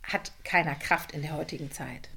[0.02, 2.08] hat keiner Kraft in der heutigen Zeit.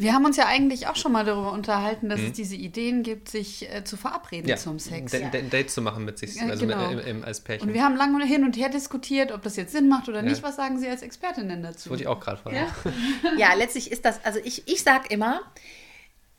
[0.00, 2.28] Wir haben uns ja eigentlich auch schon mal darüber unterhalten, dass mhm.
[2.28, 5.12] es diese Ideen gibt, sich äh, zu verabreden ja, zum Sex.
[5.12, 6.90] Ein, ein Date zu machen mit sich also genau.
[6.92, 7.68] mit, im, als Pärchen.
[7.68, 10.22] Und wir haben lange hin und her diskutiert, ob das jetzt Sinn macht oder ja.
[10.22, 10.42] nicht.
[10.42, 11.74] Was sagen Sie als Expertinnen dazu?
[11.74, 12.56] Das wollte ich auch gerade fragen.
[12.56, 12.68] Ja?
[13.36, 15.42] ja, letztlich ist das, also ich, ich sage immer,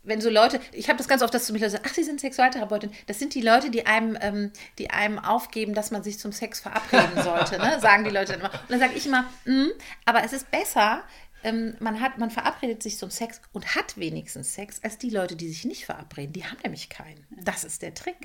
[0.04, 2.04] wenn so Leute, ich habe das ganz oft, dass zu mir Leute sagen, ach, Sie
[2.04, 2.92] sind Sexualtherapeutin.
[3.06, 6.60] Das sind die Leute, die einem, ähm, die einem aufgeben, dass man sich zum Sex
[6.60, 7.78] verabreden sollte, ne?
[7.82, 8.52] sagen die Leute dann immer.
[8.52, 9.68] Und dann sage ich immer, mm,
[10.06, 11.04] aber es ist besser,
[11.44, 15.36] ähm, man, hat, man verabredet sich zum Sex und hat wenigstens Sex, als die Leute,
[15.36, 16.34] die sich nicht verabreden.
[16.34, 17.26] Die haben nämlich keinen.
[17.44, 18.18] Das ist der Trick.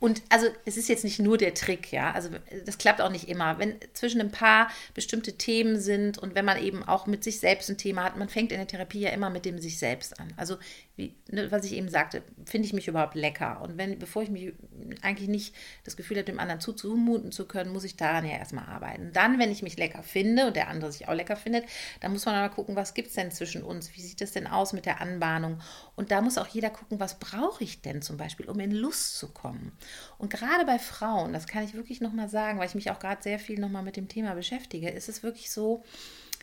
[0.00, 2.12] Und also es ist jetzt nicht nur der Trick, ja.
[2.12, 2.30] Also
[2.64, 3.58] das klappt auch nicht immer.
[3.58, 7.70] Wenn zwischen ein paar bestimmte Themen sind und wenn man eben auch mit sich selbst
[7.70, 10.32] ein Thema hat, man fängt in der Therapie ja immer mit dem sich selbst an.
[10.36, 10.56] Also
[10.98, 13.60] wie, ne, was ich eben sagte, finde ich mich überhaupt lecker?
[13.62, 14.52] Und wenn, bevor ich mich
[15.00, 15.54] eigentlich nicht
[15.84, 19.12] das Gefühl habe, dem anderen zuzumuten zu können, muss ich daran ja erstmal arbeiten.
[19.12, 21.64] Dann, wenn ich mich lecker finde und der andere sich auch lecker findet,
[22.00, 23.94] dann muss man mal gucken, was gibt es denn zwischen uns?
[23.94, 25.60] Wie sieht es denn aus mit der Anbahnung?
[25.94, 29.16] Und da muss auch jeder gucken, was brauche ich denn zum Beispiel, um in Lust
[29.16, 29.70] zu kommen?
[30.18, 33.22] Und gerade bei Frauen, das kann ich wirklich nochmal sagen, weil ich mich auch gerade
[33.22, 35.84] sehr viel nochmal mit dem Thema beschäftige, ist es wirklich so,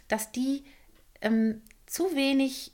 [0.08, 0.64] dass die
[1.20, 2.72] ähm, zu wenig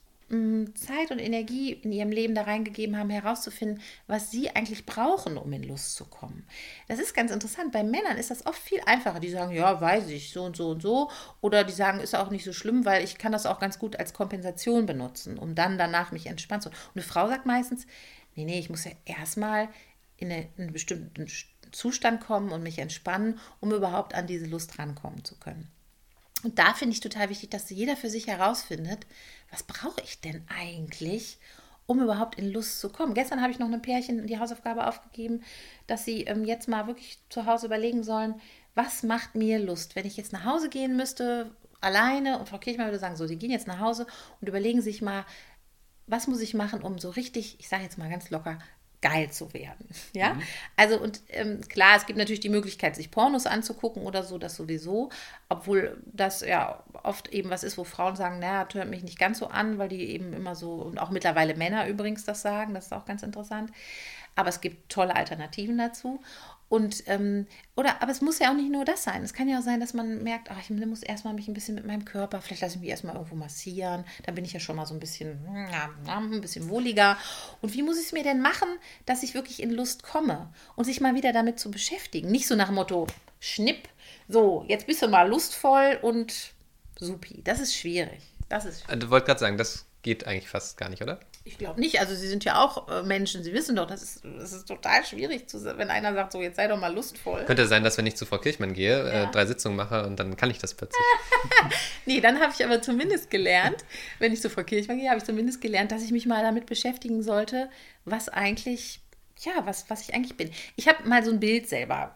[0.75, 5.51] Zeit und Energie in ihrem Leben da reingegeben haben, herauszufinden, was sie eigentlich brauchen, um
[5.51, 6.47] in Lust zu kommen.
[6.87, 7.73] Das ist ganz interessant.
[7.73, 9.19] Bei Männern ist das oft viel einfacher.
[9.19, 11.11] Die sagen, ja, weiß ich, so und so und so.
[11.41, 13.97] Oder die sagen, ist auch nicht so schlimm, weil ich kann das auch ganz gut
[13.97, 16.69] als Kompensation benutzen, um dann danach mich entspannt zu.
[16.69, 17.85] Und eine Frau sagt meistens,
[18.35, 19.67] nee, nee, ich muss ja erstmal
[20.15, 21.27] in, in einen bestimmten
[21.71, 25.69] Zustand kommen und mich entspannen, um überhaupt an diese Lust rankommen zu können.
[26.43, 29.05] Und da finde ich total wichtig, dass jeder für sich herausfindet,
[29.51, 31.37] was brauche ich denn eigentlich,
[31.85, 33.13] um überhaupt in Lust zu kommen.
[33.13, 35.43] Gestern habe ich noch einem Pärchen die Hausaufgabe aufgegeben,
[35.87, 38.35] dass sie ähm, jetzt mal wirklich zu Hause überlegen sollen,
[38.75, 42.87] was macht mir Lust, wenn ich jetzt nach Hause gehen müsste, alleine und Frau Kirchmann
[42.87, 44.07] würde sagen, so, sie gehen jetzt nach Hause
[44.39, 45.25] und überlegen sich mal,
[46.07, 48.59] was muss ich machen, um so richtig, ich sage jetzt mal ganz locker,
[49.01, 49.87] geil zu werden.
[50.13, 50.41] Ja, mhm.
[50.75, 54.55] also und ähm, klar, es gibt natürlich die Möglichkeit, sich Pornos anzugucken oder so, das
[54.55, 55.09] sowieso,
[55.49, 59.39] obwohl das ja oft eben was ist, wo Frauen sagen, naja, hört mich nicht ganz
[59.39, 62.85] so an, weil die eben immer so, und auch mittlerweile Männer übrigens das sagen, das
[62.85, 63.71] ist auch ganz interessant.
[64.35, 66.21] Aber es gibt tolle Alternativen dazu.
[66.69, 69.23] Und, ähm, oder, aber es muss ja auch nicht nur das sein.
[69.23, 71.75] Es kann ja auch sein, dass man merkt, ach, ich muss erstmal mich ein bisschen
[71.75, 74.05] mit meinem Körper, vielleicht lasse ich mich erstmal irgendwo massieren.
[74.25, 75.45] Dann bin ich ja schon mal so ein bisschen,
[76.07, 77.17] ein bisschen wohliger.
[77.61, 78.69] Und wie muss ich es mir denn machen,
[79.05, 82.31] dass ich wirklich in Lust komme und sich mal wieder damit zu beschäftigen?
[82.31, 83.05] Nicht so nach dem Motto,
[83.41, 83.89] schnipp,
[84.29, 86.53] so, jetzt bist du mal lustvoll und
[86.99, 87.41] supi.
[87.43, 88.21] Das ist schwierig.
[88.49, 88.99] Das ist schwierig.
[88.99, 91.19] Du wolltest gerade sagen, das geht eigentlich fast gar nicht, oder?
[91.43, 91.99] Ich glaube nicht.
[91.99, 93.43] Also sie sind ja auch äh, Menschen.
[93.43, 96.55] Sie wissen doch, das ist, das ist total schwierig, zu, wenn einer sagt, so jetzt
[96.55, 97.45] sei doch mal lustvoll.
[97.45, 99.23] Könnte sein, dass wenn ich zu Frau Kirchmann gehe, äh, ja.
[99.23, 101.03] äh, drei Sitzungen mache und dann kann ich das plötzlich.
[102.05, 103.83] nee, dann habe ich aber zumindest gelernt,
[104.19, 106.65] wenn ich zu Frau Kirchmann gehe, habe ich zumindest gelernt, dass ich mich mal damit
[106.65, 107.69] beschäftigen sollte,
[108.05, 109.01] was eigentlich,
[109.39, 110.51] ja, was, was ich eigentlich bin.
[110.75, 112.15] Ich habe mal so ein Bild selber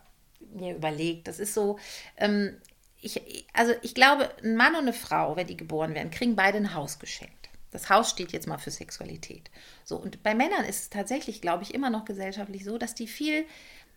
[0.54, 1.28] mir überlegt.
[1.28, 1.78] Das ist so,
[2.18, 2.58] ähm,
[3.06, 6.58] ich, also ich glaube, ein Mann und eine Frau, wenn die geboren werden, kriegen beide
[6.58, 7.50] ein Haus geschenkt.
[7.72, 9.52] Das Haus steht jetzt mal für Sexualität.
[9.84, 13.08] So, und bei Männern ist es tatsächlich, glaube ich, immer noch gesellschaftlich so, dass die
[13.08, 13.46] viel,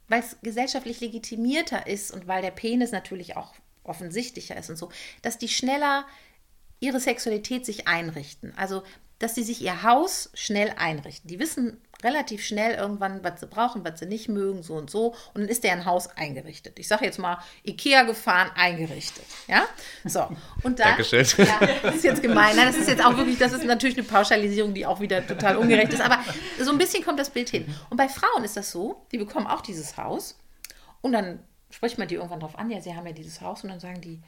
[0.08, 4.90] weil es gesellschaftlich legitimierter ist und weil der Penis natürlich auch offensichtlicher ist und so,
[5.22, 6.06] dass die schneller
[6.80, 8.52] ihre Sexualität sich einrichten.
[8.56, 8.82] Also,
[9.18, 11.28] dass sie sich ihr Haus schnell einrichten.
[11.28, 15.14] Die wissen relativ schnell irgendwann, was sie brauchen, was sie nicht mögen, so und so.
[15.34, 16.78] Und dann ist der ein Haus eingerichtet.
[16.78, 19.24] Ich sage jetzt mal, Ikea gefahren, eingerichtet.
[19.48, 19.64] Ja?
[20.04, 20.28] So.
[20.62, 21.26] Und dann, Dankeschön.
[21.38, 22.54] Ja, das ist jetzt gemein.
[22.54, 25.56] Nein, das ist jetzt auch wirklich, das ist natürlich eine Pauschalisierung, die auch wieder total
[25.56, 26.00] ungerecht ist.
[26.00, 26.20] Aber
[26.60, 27.74] so ein bisschen kommt das Bild hin.
[27.90, 30.38] Und bei Frauen ist das so, die bekommen auch dieses Haus.
[31.00, 33.64] Und dann spricht man die irgendwann drauf an, ja, sie haben ja dieses Haus.
[33.64, 34.20] Und dann sagen die,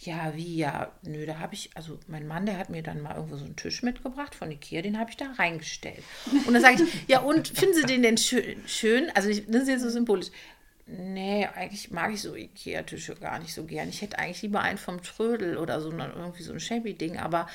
[0.00, 3.16] ja, wie, ja, nö, da habe ich, also mein Mann, der hat mir dann mal
[3.16, 6.02] irgendwo so einen Tisch mitgebracht von Ikea, den habe ich da reingestellt.
[6.46, 8.62] Und dann sage ich, ja, und finden Sie den denn schön?
[8.66, 9.10] schön?
[9.14, 10.28] Also, ich, das ist jetzt so symbolisch.
[10.86, 13.88] Nee, eigentlich mag ich so Ikea-Tische gar nicht so gern.
[13.88, 17.48] Ich hätte eigentlich lieber einen vom Trödel oder so, irgendwie so ein Shabby-Ding, aber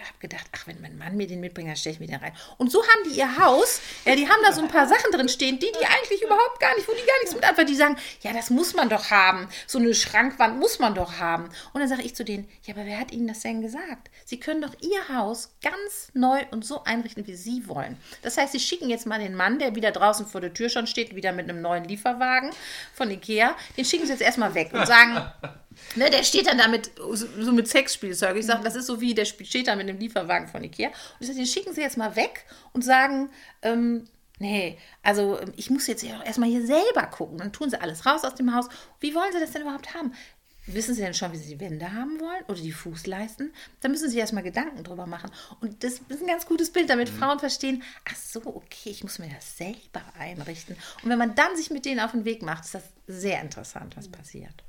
[0.00, 2.32] habe gedacht, ach, wenn mein Mann mir den mitbringt, dann stelle ich mir den rein.
[2.58, 5.28] Und so haben die ihr Haus, ja, die haben da so ein paar Sachen drin
[5.28, 7.68] stehen, die die eigentlich überhaupt gar nicht, wo die gar nichts mit anfangen.
[7.68, 9.48] Die sagen, ja, das muss man doch haben.
[9.66, 11.48] So eine Schrankwand muss man doch haben.
[11.72, 14.10] Und dann sage ich zu denen, ja, aber wer hat Ihnen das denn gesagt?
[14.24, 17.96] Sie können doch Ihr Haus ganz neu und so einrichten, wie Sie wollen.
[18.22, 20.86] Das heißt, Sie schicken jetzt mal den Mann, der wieder draußen vor der Tür schon
[20.86, 22.50] steht, wieder mit einem neuen Lieferwagen
[22.94, 25.30] von Ikea, den schicken Sie jetzt erstmal weg und sagen,
[25.94, 28.36] Ne, der steht dann da mit, so mit Sexspielzeug.
[28.36, 30.88] Ich sage, das ist so wie, der steht da mit einem Lieferwagen von Ikea.
[30.88, 33.30] Und ich sage, den schicken Sie jetzt mal weg und sagen,
[33.62, 34.04] ähm,
[34.38, 37.38] nee, also ähm, ich muss jetzt erstmal hier selber gucken.
[37.38, 38.68] Dann tun Sie alles raus aus dem Haus.
[39.00, 40.12] Wie wollen Sie das denn überhaupt haben?
[40.68, 43.52] Wissen Sie denn schon, wie Sie die Wände haben wollen oder die Fußleisten?
[43.80, 45.30] Da müssen Sie erstmal Gedanken drüber machen.
[45.60, 47.18] Und das ist ein ganz gutes Bild, damit mhm.
[47.18, 50.76] Frauen verstehen, ach so, okay, ich muss mir das selber einrichten.
[51.04, 53.96] Und wenn man dann sich mit denen auf den Weg macht, ist das sehr interessant,
[53.96, 54.65] was passiert.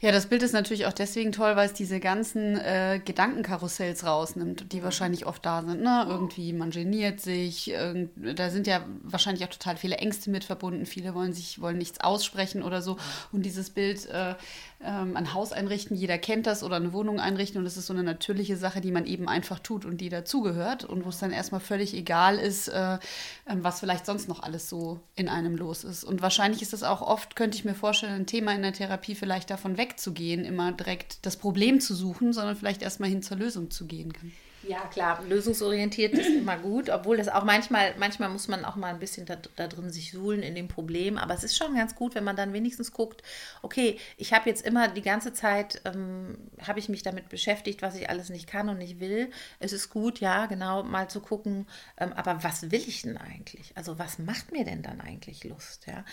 [0.00, 4.72] Ja, das Bild ist natürlich auch deswegen toll, weil es diese ganzen äh, Gedankenkarussells rausnimmt,
[4.72, 5.82] die wahrscheinlich oft da sind.
[5.82, 6.06] Ne?
[6.08, 7.72] Irgendwie, man geniert sich,
[8.16, 10.86] da sind ja wahrscheinlich auch total viele Ängste mit verbunden.
[10.86, 12.96] Viele wollen sich, wollen nichts aussprechen oder so.
[13.30, 14.34] Und dieses Bild äh,
[14.82, 17.92] ähm, ein Haus einrichten, jeder kennt das, oder eine Wohnung einrichten und das ist so
[17.92, 21.32] eine natürliche Sache, die man eben einfach tut und die dazugehört und wo es dann
[21.32, 22.98] erstmal völlig egal ist, äh,
[23.46, 26.02] ähm, was vielleicht sonst noch alles so in einem los ist.
[26.02, 29.14] Und wahrscheinlich ist das auch oft, könnte ich mir vorstellen, ein Thema in der Therapie
[29.14, 33.70] vielleicht davon wegzugehen, immer direkt das Problem zu suchen, sondern vielleicht erstmal hin zur Lösung
[33.70, 34.32] zu gehen kann.
[34.62, 38.92] Ja, klar, lösungsorientiert ist immer gut, obwohl das auch manchmal, manchmal muss man auch mal
[38.92, 41.16] ein bisschen da, da drin sich suhlen in dem Problem.
[41.16, 43.22] Aber es ist schon ganz gut, wenn man dann wenigstens guckt,
[43.62, 47.94] okay, ich habe jetzt immer die ganze Zeit, ähm, habe ich mich damit beschäftigt, was
[47.94, 49.30] ich alles nicht kann und nicht will.
[49.60, 53.72] Es ist gut, ja, genau, mal zu gucken, ähm, aber was will ich denn eigentlich?
[53.76, 55.86] Also was macht mir denn dann eigentlich Lust?
[55.86, 56.04] Ja?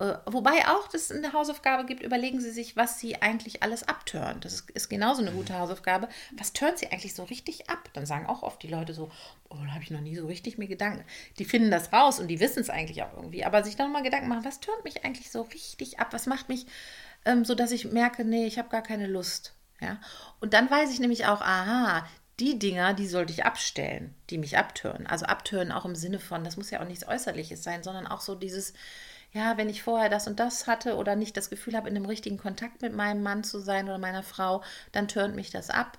[0.00, 4.40] Äh, wobei auch das eine Hausaufgabe gibt, überlegen Sie sich, was Sie eigentlich alles abtören.
[4.40, 6.08] Das ist, ist genauso eine gute Hausaufgabe.
[6.36, 7.90] Was tören Sie eigentlich so richtig ab?
[7.92, 9.10] Dann sagen auch oft die Leute so,
[9.48, 11.04] oh, da habe ich noch nie so richtig mir Gedanken.
[11.38, 13.44] Die finden das raus und die wissen es eigentlich auch irgendwie.
[13.44, 16.08] Aber sich dann mal Gedanken machen, was tönt mich eigentlich so richtig ab?
[16.12, 16.66] Was macht mich
[17.24, 19.54] ähm, so, dass ich merke, nee, ich habe gar keine Lust.
[19.80, 20.00] Ja?
[20.40, 22.04] Und dann weiß ich nämlich auch, aha,
[22.40, 25.06] die Dinger, die sollte ich abstellen, die mich abtören.
[25.06, 28.20] Also abtören auch im Sinne von, das muss ja auch nichts Äußerliches sein, sondern auch
[28.20, 28.72] so dieses,
[29.34, 32.06] ja, wenn ich vorher das und das hatte oder nicht das Gefühl habe, in einem
[32.06, 35.98] richtigen Kontakt mit meinem Mann zu sein oder meiner Frau, dann turnt mich das ab.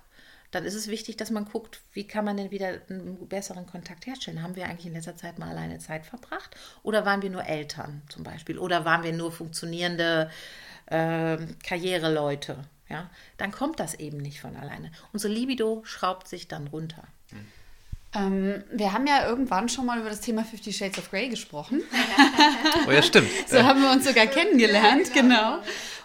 [0.52, 4.06] Dann ist es wichtig, dass man guckt, wie kann man denn wieder einen besseren Kontakt
[4.06, 4.42] herstellen.
[4.42, 6.56] Haben wir eigentlich in letzter Zeit mal alleine Zeit verbracht?
[6.82, 8.58] Oder waren wir nur Eltern zum Beispiel?
[8.58, 10.30] Oder waren wir nur funktionierende
[10.86, 12.64] äh, Karriereleute?
[12.88, 14.90] Ja, dann kommt das eben nicht von alleine.
[15.12, 17.02] Unsere Libido schraubt sich dann runter.
[17.32, 17.46] Mhm.
[18.16, 21.82] Ähm, wir haben ja irgendwann schon mal über das Thema Fifty Shades of Grey gesprochen.
[22.86, 23.28] oh ja, stimmt.
[23.46, 25.58] so haben wir uns sogar kennengelernt, genau.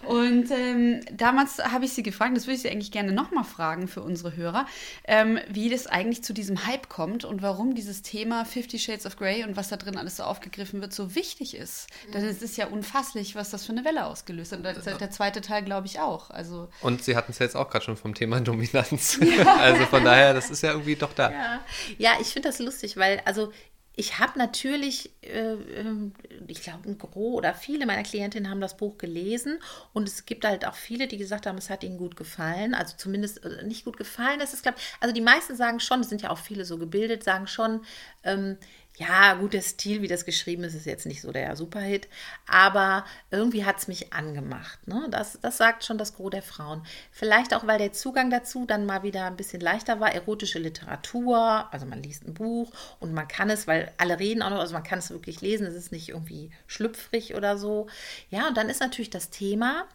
[0.06, 3.88] Und ähm, damals habe ich sie gefragt, das würde ich sie eigentlich gerne nochmal fragen
[3.88, 4.66] für unsere Hörer,
[5.06, 9.16] ähm, wie das eigentlich zu diesem Hype kommt und warum dieses Thema Fifty Shades of
[9.16, 11.88] Grey und was da drin alles so aufgegriffen wird, so wichtig ist.
[12.08, 12.12] Mhm.
[12.14, 14.60] Denn es ist ja unfasslich, was das für eine Welle ausgelöst hat.
[14.60, 16.32] Und der, der zweite Teil, glaube ich, auch.
[16.32, 19.20] Also und Sie hatten es jetzt auch gerade schon vom Thema Dominanz.
[19.22, 19.56] Ja.
[19.60, 21.32] also von daher, das ist ja irgendwie doch da.
[21.32, 21.60] Ja,
[22.02, 23.52] ja ich finde das lustig, weil also
[23.96, 26.14] ich habe natürlich, äh, ähm,
[26.48, 29.60] ich glaube, ein Gros oder viele meiner Klientinnen haben das Buch gelesen
[29.92, 32.74] und es gibt halt auch viele, die gesagt haben, es hat ihnen gut gefallen.
[32.74, 36.10] Also zumindest äh, nicht gut gefallen, das ist, glaube also die meisten sagen schon, es
[36.10, 37.82] sind ja auch viele so gebildet, sagen schon,
[38.24, 38.58] ähm,
[38.98, 42.08] ja, gut, der Stil, wie das geschrieben ist, ist jetzt nicht so der Superhit,
[42.46, 44.86] aber irgendwie hat es mich angemacht.
[44.86, 45.08] Ne?
[45.10, 46.84] Das, das sagt schon das Gros der Frauen.
[47.12, 50.14] Vielleicht auch, weil der Zugang dazu dann mal wieder ein bisschen leichter war.
[50.14, 54.50] Erotische Literatur, also man liest ein Buch und man kann es, weil alle reden auch
[54.50, 57.88] noch, also man kann es wirklich lesen, es ist nicht irgendwie schlüpfrig oder so.
[58.30, 59.88] Ja, und dann ist natürlich das Thema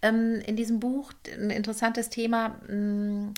[0.00, 2.60] ähm, in diesem Buch ein interessantes Thema.
[2.68, 3.34] Mh, hm,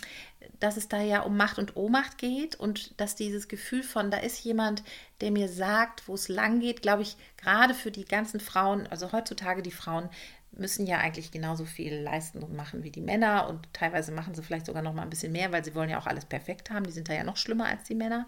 [0.61, 4.19] dass es da ja um Macht und Ohnmacht geht und dass dieses Gefühl von, da
[4.19, 4.83] ist jemand,
[5.21, 9.13] der mir sagt, wo es lang geht, glaube ich, gerade für die ganzen Frauen, also
[9.13, 10.09] heutzutage die Frauen,
[10.53, 14.43] müssen ja eigentlich genauso viel leisten und machen wie die Männer und teilweise machen sie
[14.43, 16.87] vielleicht sogar noch mal ein bisschen mehr, weil sie wollen ja auch alles perfekt haben.
[16.87, 18.27] Die sind da ja noch schlimmer als die Männer.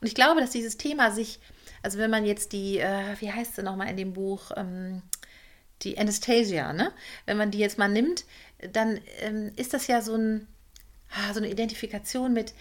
[0.00, 1.40] Und ich glaube, dass dieses Thema sich,
[1.82, 5.02] also wenn man jetzt die, äh, wie heißt sie nochmal in dem Buch, ähm,
[5.82, 6.92] die Anastasia, ne?
[7.26, 8.24] Wenn man die jetzt mal nimmt,
[8.72, 10.46] dann ähm, ist das ja so ein,
[11.32, 12.54] so eine Identifikation mit,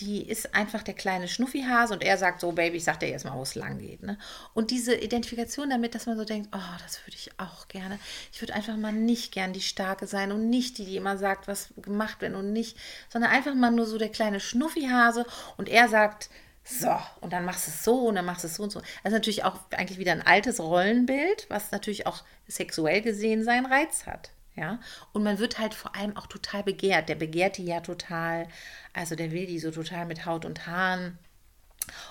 [0.00, 3.24] die ist einfach der kleine Schnuffihase und er sagt so, Baby, ich sag dir jetzt
[3.24, 4.02] mal, wo es lang geht.
[4.02, 4.18] Ne?
[4.52, 7.98] Und diese Identifikation damit, dass man so denkt, oh, das würde ich auch gerne.
[8.32, 11.46] Ich würde einfach mal nicht gern die Starke sein und nicht die, die immer sagt,
[11.46, 12.76] was gemacht wird und nicht,
[13.08, 15.26] sondern einfach mal nur so der kleine Schnuffihase
[15.56, 16.28] und er sagt,
[16.64, 18.80] so, und dann machst du es so und dann machst du es so und so.
[18.80, 23.66] Das ist natürlich auch eigentlich wieder ein altes Rollenbild, was natürlich auch sexuell gesehen seinen
[23.66, 24.30] Reiz hat.
[24.56, 24.78] Ja,
[25.12, 27.08] und man wird halt vor allem auch total begehrt.
[27.08, 28.46] Der begehrt die ja total,
[28.92, 31.18] also der will die so total mit Haut und Haaren.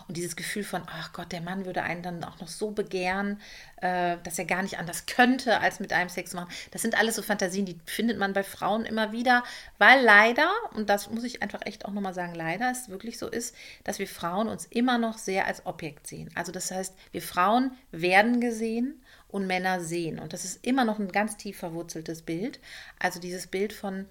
[0.07, 3.39] Und dieses Gefühl von, ach Gott, der Mann würde einen dann auch noch so begehren,
[3.81, 6.49] äh, dass er gar nicht anders könnte, als mit einem Sex machen.
[6.71, 9.43] Das sind alles so Fantasien, die findet man bei Frauen immer wieder,
[9.77, 13.27] weil leider, und das muss ich einfach echt auch nochmal sagen, leider es wirklich so
[13.27, 16.29] ist, dass wir Frauen uns immer noch sehr als Objekt sehen.
[16.35, 19.01] Also das heißt, wir Frauen werden gesehen
[19.33, 20.19] und Männer sehen.
[20.19, 22.59] Und das ist immer noch ein ganz tief verwurzeltes Bild.
[22.99, 24.05] Also dieses Bild von,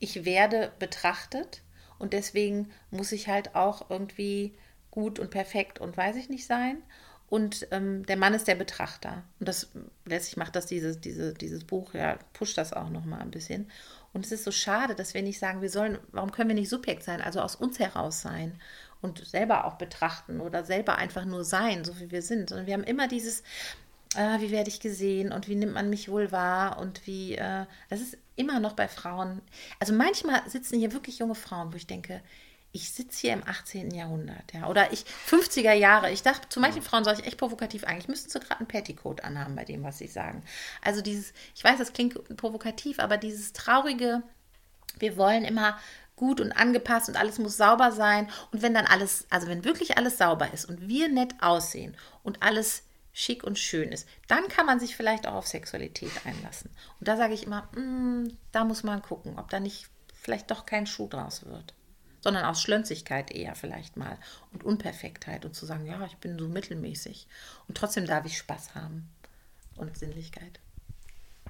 [0.00, 1.62] ich werde betrachtet
[2.00, 4.52] und deswegen muss ich halt auch irgendwie
[4.90, 6.82] gut und perfekt und weiß ich nicht sein.
[7.30, 9.22] Und ähm, der Mann ist der Betrachter.
[9.38, 9.70] Und das
[10.06, 13.70] letztlich macht das dieses, diese, dieses Buch, ja, pusht das auch nochmal ein bisschen.
[14.12, 16.68] Und es ist so schade, dass wir nicht sagen, wir sollen, warum können wir nicht
[16.68, 18.60] Subjekt sein, also aus uns heraus sein
[19.02, 22.48] und selber auch betrachten oder selber einfach nur sein, so wie wir sind.
[22.48, 23.44] Sondern wir haben immer dieses,
[24.16, 27.66] äh, wie werde ich gesehen und wie nimmt man mich wohl wahr und wie, äh,
[27.90, 29.40] das ist immer noch bei Frauen.
[29.80, 32.20] Also manchmal sitzen hier wirklich junge Frauen, wo ich denke,
[32.72, 33.92] ich sitze hier im 18.
[33.92, 36.10] Jahrhundert, ja, oder ich 50er Jahre.
[36.10, 39.22] Ich dachte, zu manchen Frauen sage ich echt provokativ, eigentlich müssten sie gerade ein Petticoat
[39.22, 40.42] anhaben bei dem, was sie sagen.
[40.82, 44.24] Also dieses, ich weiß, das klingt provokativ, aber dieses traurige,
[44.98, 45.78] wir wollen immer
[46.16, 48.28] gut und angepasst und alles muss sauber sein.
[48.50, 52.42] Und wenn dann alles, also wenn wirklich alles sauber ist und wir nett aussehen und
[52.42, 52.83] alles
[53.14, 56.70] schick und schön ist, dann kann man sich vielleicht auch auf Sexualität einlassen.
[57.00, 59.86] Und da sage ich immer, mm, da muss man gucken, ob da nicht
[60.20, 61.74] vielleicht doch kein Schuh draus wird
[62.24, 64.16] sondern aus Schlönzigkeit eher vielleicht mal
[64.50, 67.28] und Unperfektheit und zu sagen, ja, ich bin so mittelmäßig
[67.68, 69.10] und trotzdem darf ich Spaß haben
[69.76, 70.58] und Sinnlichkeit.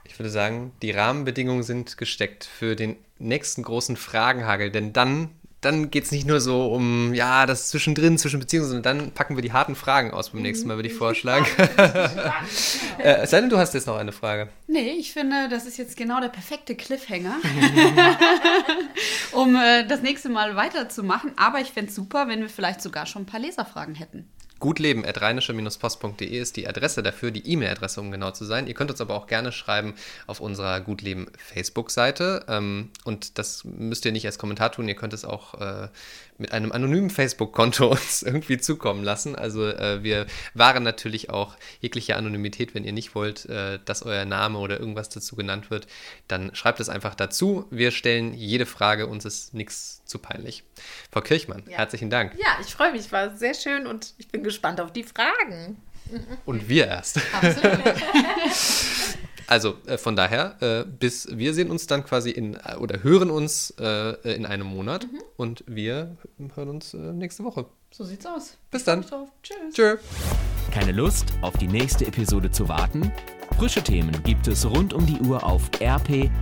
[0.02, 5.30] Ich würde sagen, die Rahmenbedingungen sind gesteckt für den nächsten großen Fragenhagel, denn dann
[5.64, 9.36] dann geht es nicht nur so um, ja, das zwischendrin, zwischen Beziehungen, sondern dann packen
[9.36, 11.46] wir die harten Fragen aus beim nächsten Mal, würde ich vorschlagen.
[12.98, 14.48] äh, sei denn, du hast jetzt noch eine Frage.
[14.66, 17.36] Nee, ich finde, das ist jetzt genau der perfekte Cliffhanger,
[19.32, 21.32] um äh, das nächste Mal weiterzumachen.
[21.36, 24.28] Aber ich fände es super, wenn wir vielleicht sogar schon ein paar Leserfragen hätten.
[24.60, 28.66] Gutleben.rheinische-post.de ist die Adresse dafür, die E-Mail-Adresse, um genau zu sein.
[28.66, 29.94] Ihr könnt uns aber auch gerne schreiben
[30.26, 32.44] auf unserer Gutleben Facebook-Seite.
[32.48, 35.88] Ähm, und das müsst ihr nicht als Kommentar tun, ihr könnt es auch äh,
[36.38, 39.36] mit einem anonymen Facebook-Konto uns irgendwie zukommen lassen.
[39.36, 44.24] Also äh, wir wahren natürlich auch jegliche Anonymität, wenn ihr nicht wollt, äh, dass euer
[44.24, 45.86] Name oder irgendwas dazu genannt wird,
[46.28, 47.66] dann schreibt es einfach dazu.
[47.70, 50.62] Wir stellen jede Frage, uns ist nichts zu peinlich.
[51.10, 51.78] Frau Kirchmann, ja.
[51.78, 52.34] herzlichen Dank.
[52.38, 55.82] Ja, ich freue mich, war sehr schön und ich bin gespannt auf die Fragen.
[56.44, 57.18] Und wir erst.
[57.32, 57.80] Absolut.
[59.46, 63.28] Also äh, von daher, äh, bis wir sehen uns dann quasi in äh, oder hören
[63.28, 65.20] uns äh, in einem Monat mhm.
[65.36, 66.16] und wir
[66.54, 67.66] hören uns äh, nächste Woche.
[67.90, 68.56] So sieht's aus.
[68.70, 69.04] Bis dann.
[69.42, 69.74] Tschüss.
[69.74, 69.96] Tschö.
[70.70, 73.12] Keine Lust, auf die nächste Episode zu warten?
[73.58, 76.34] Frische Themen gibt es rund um die Uhr auf rp-online.de.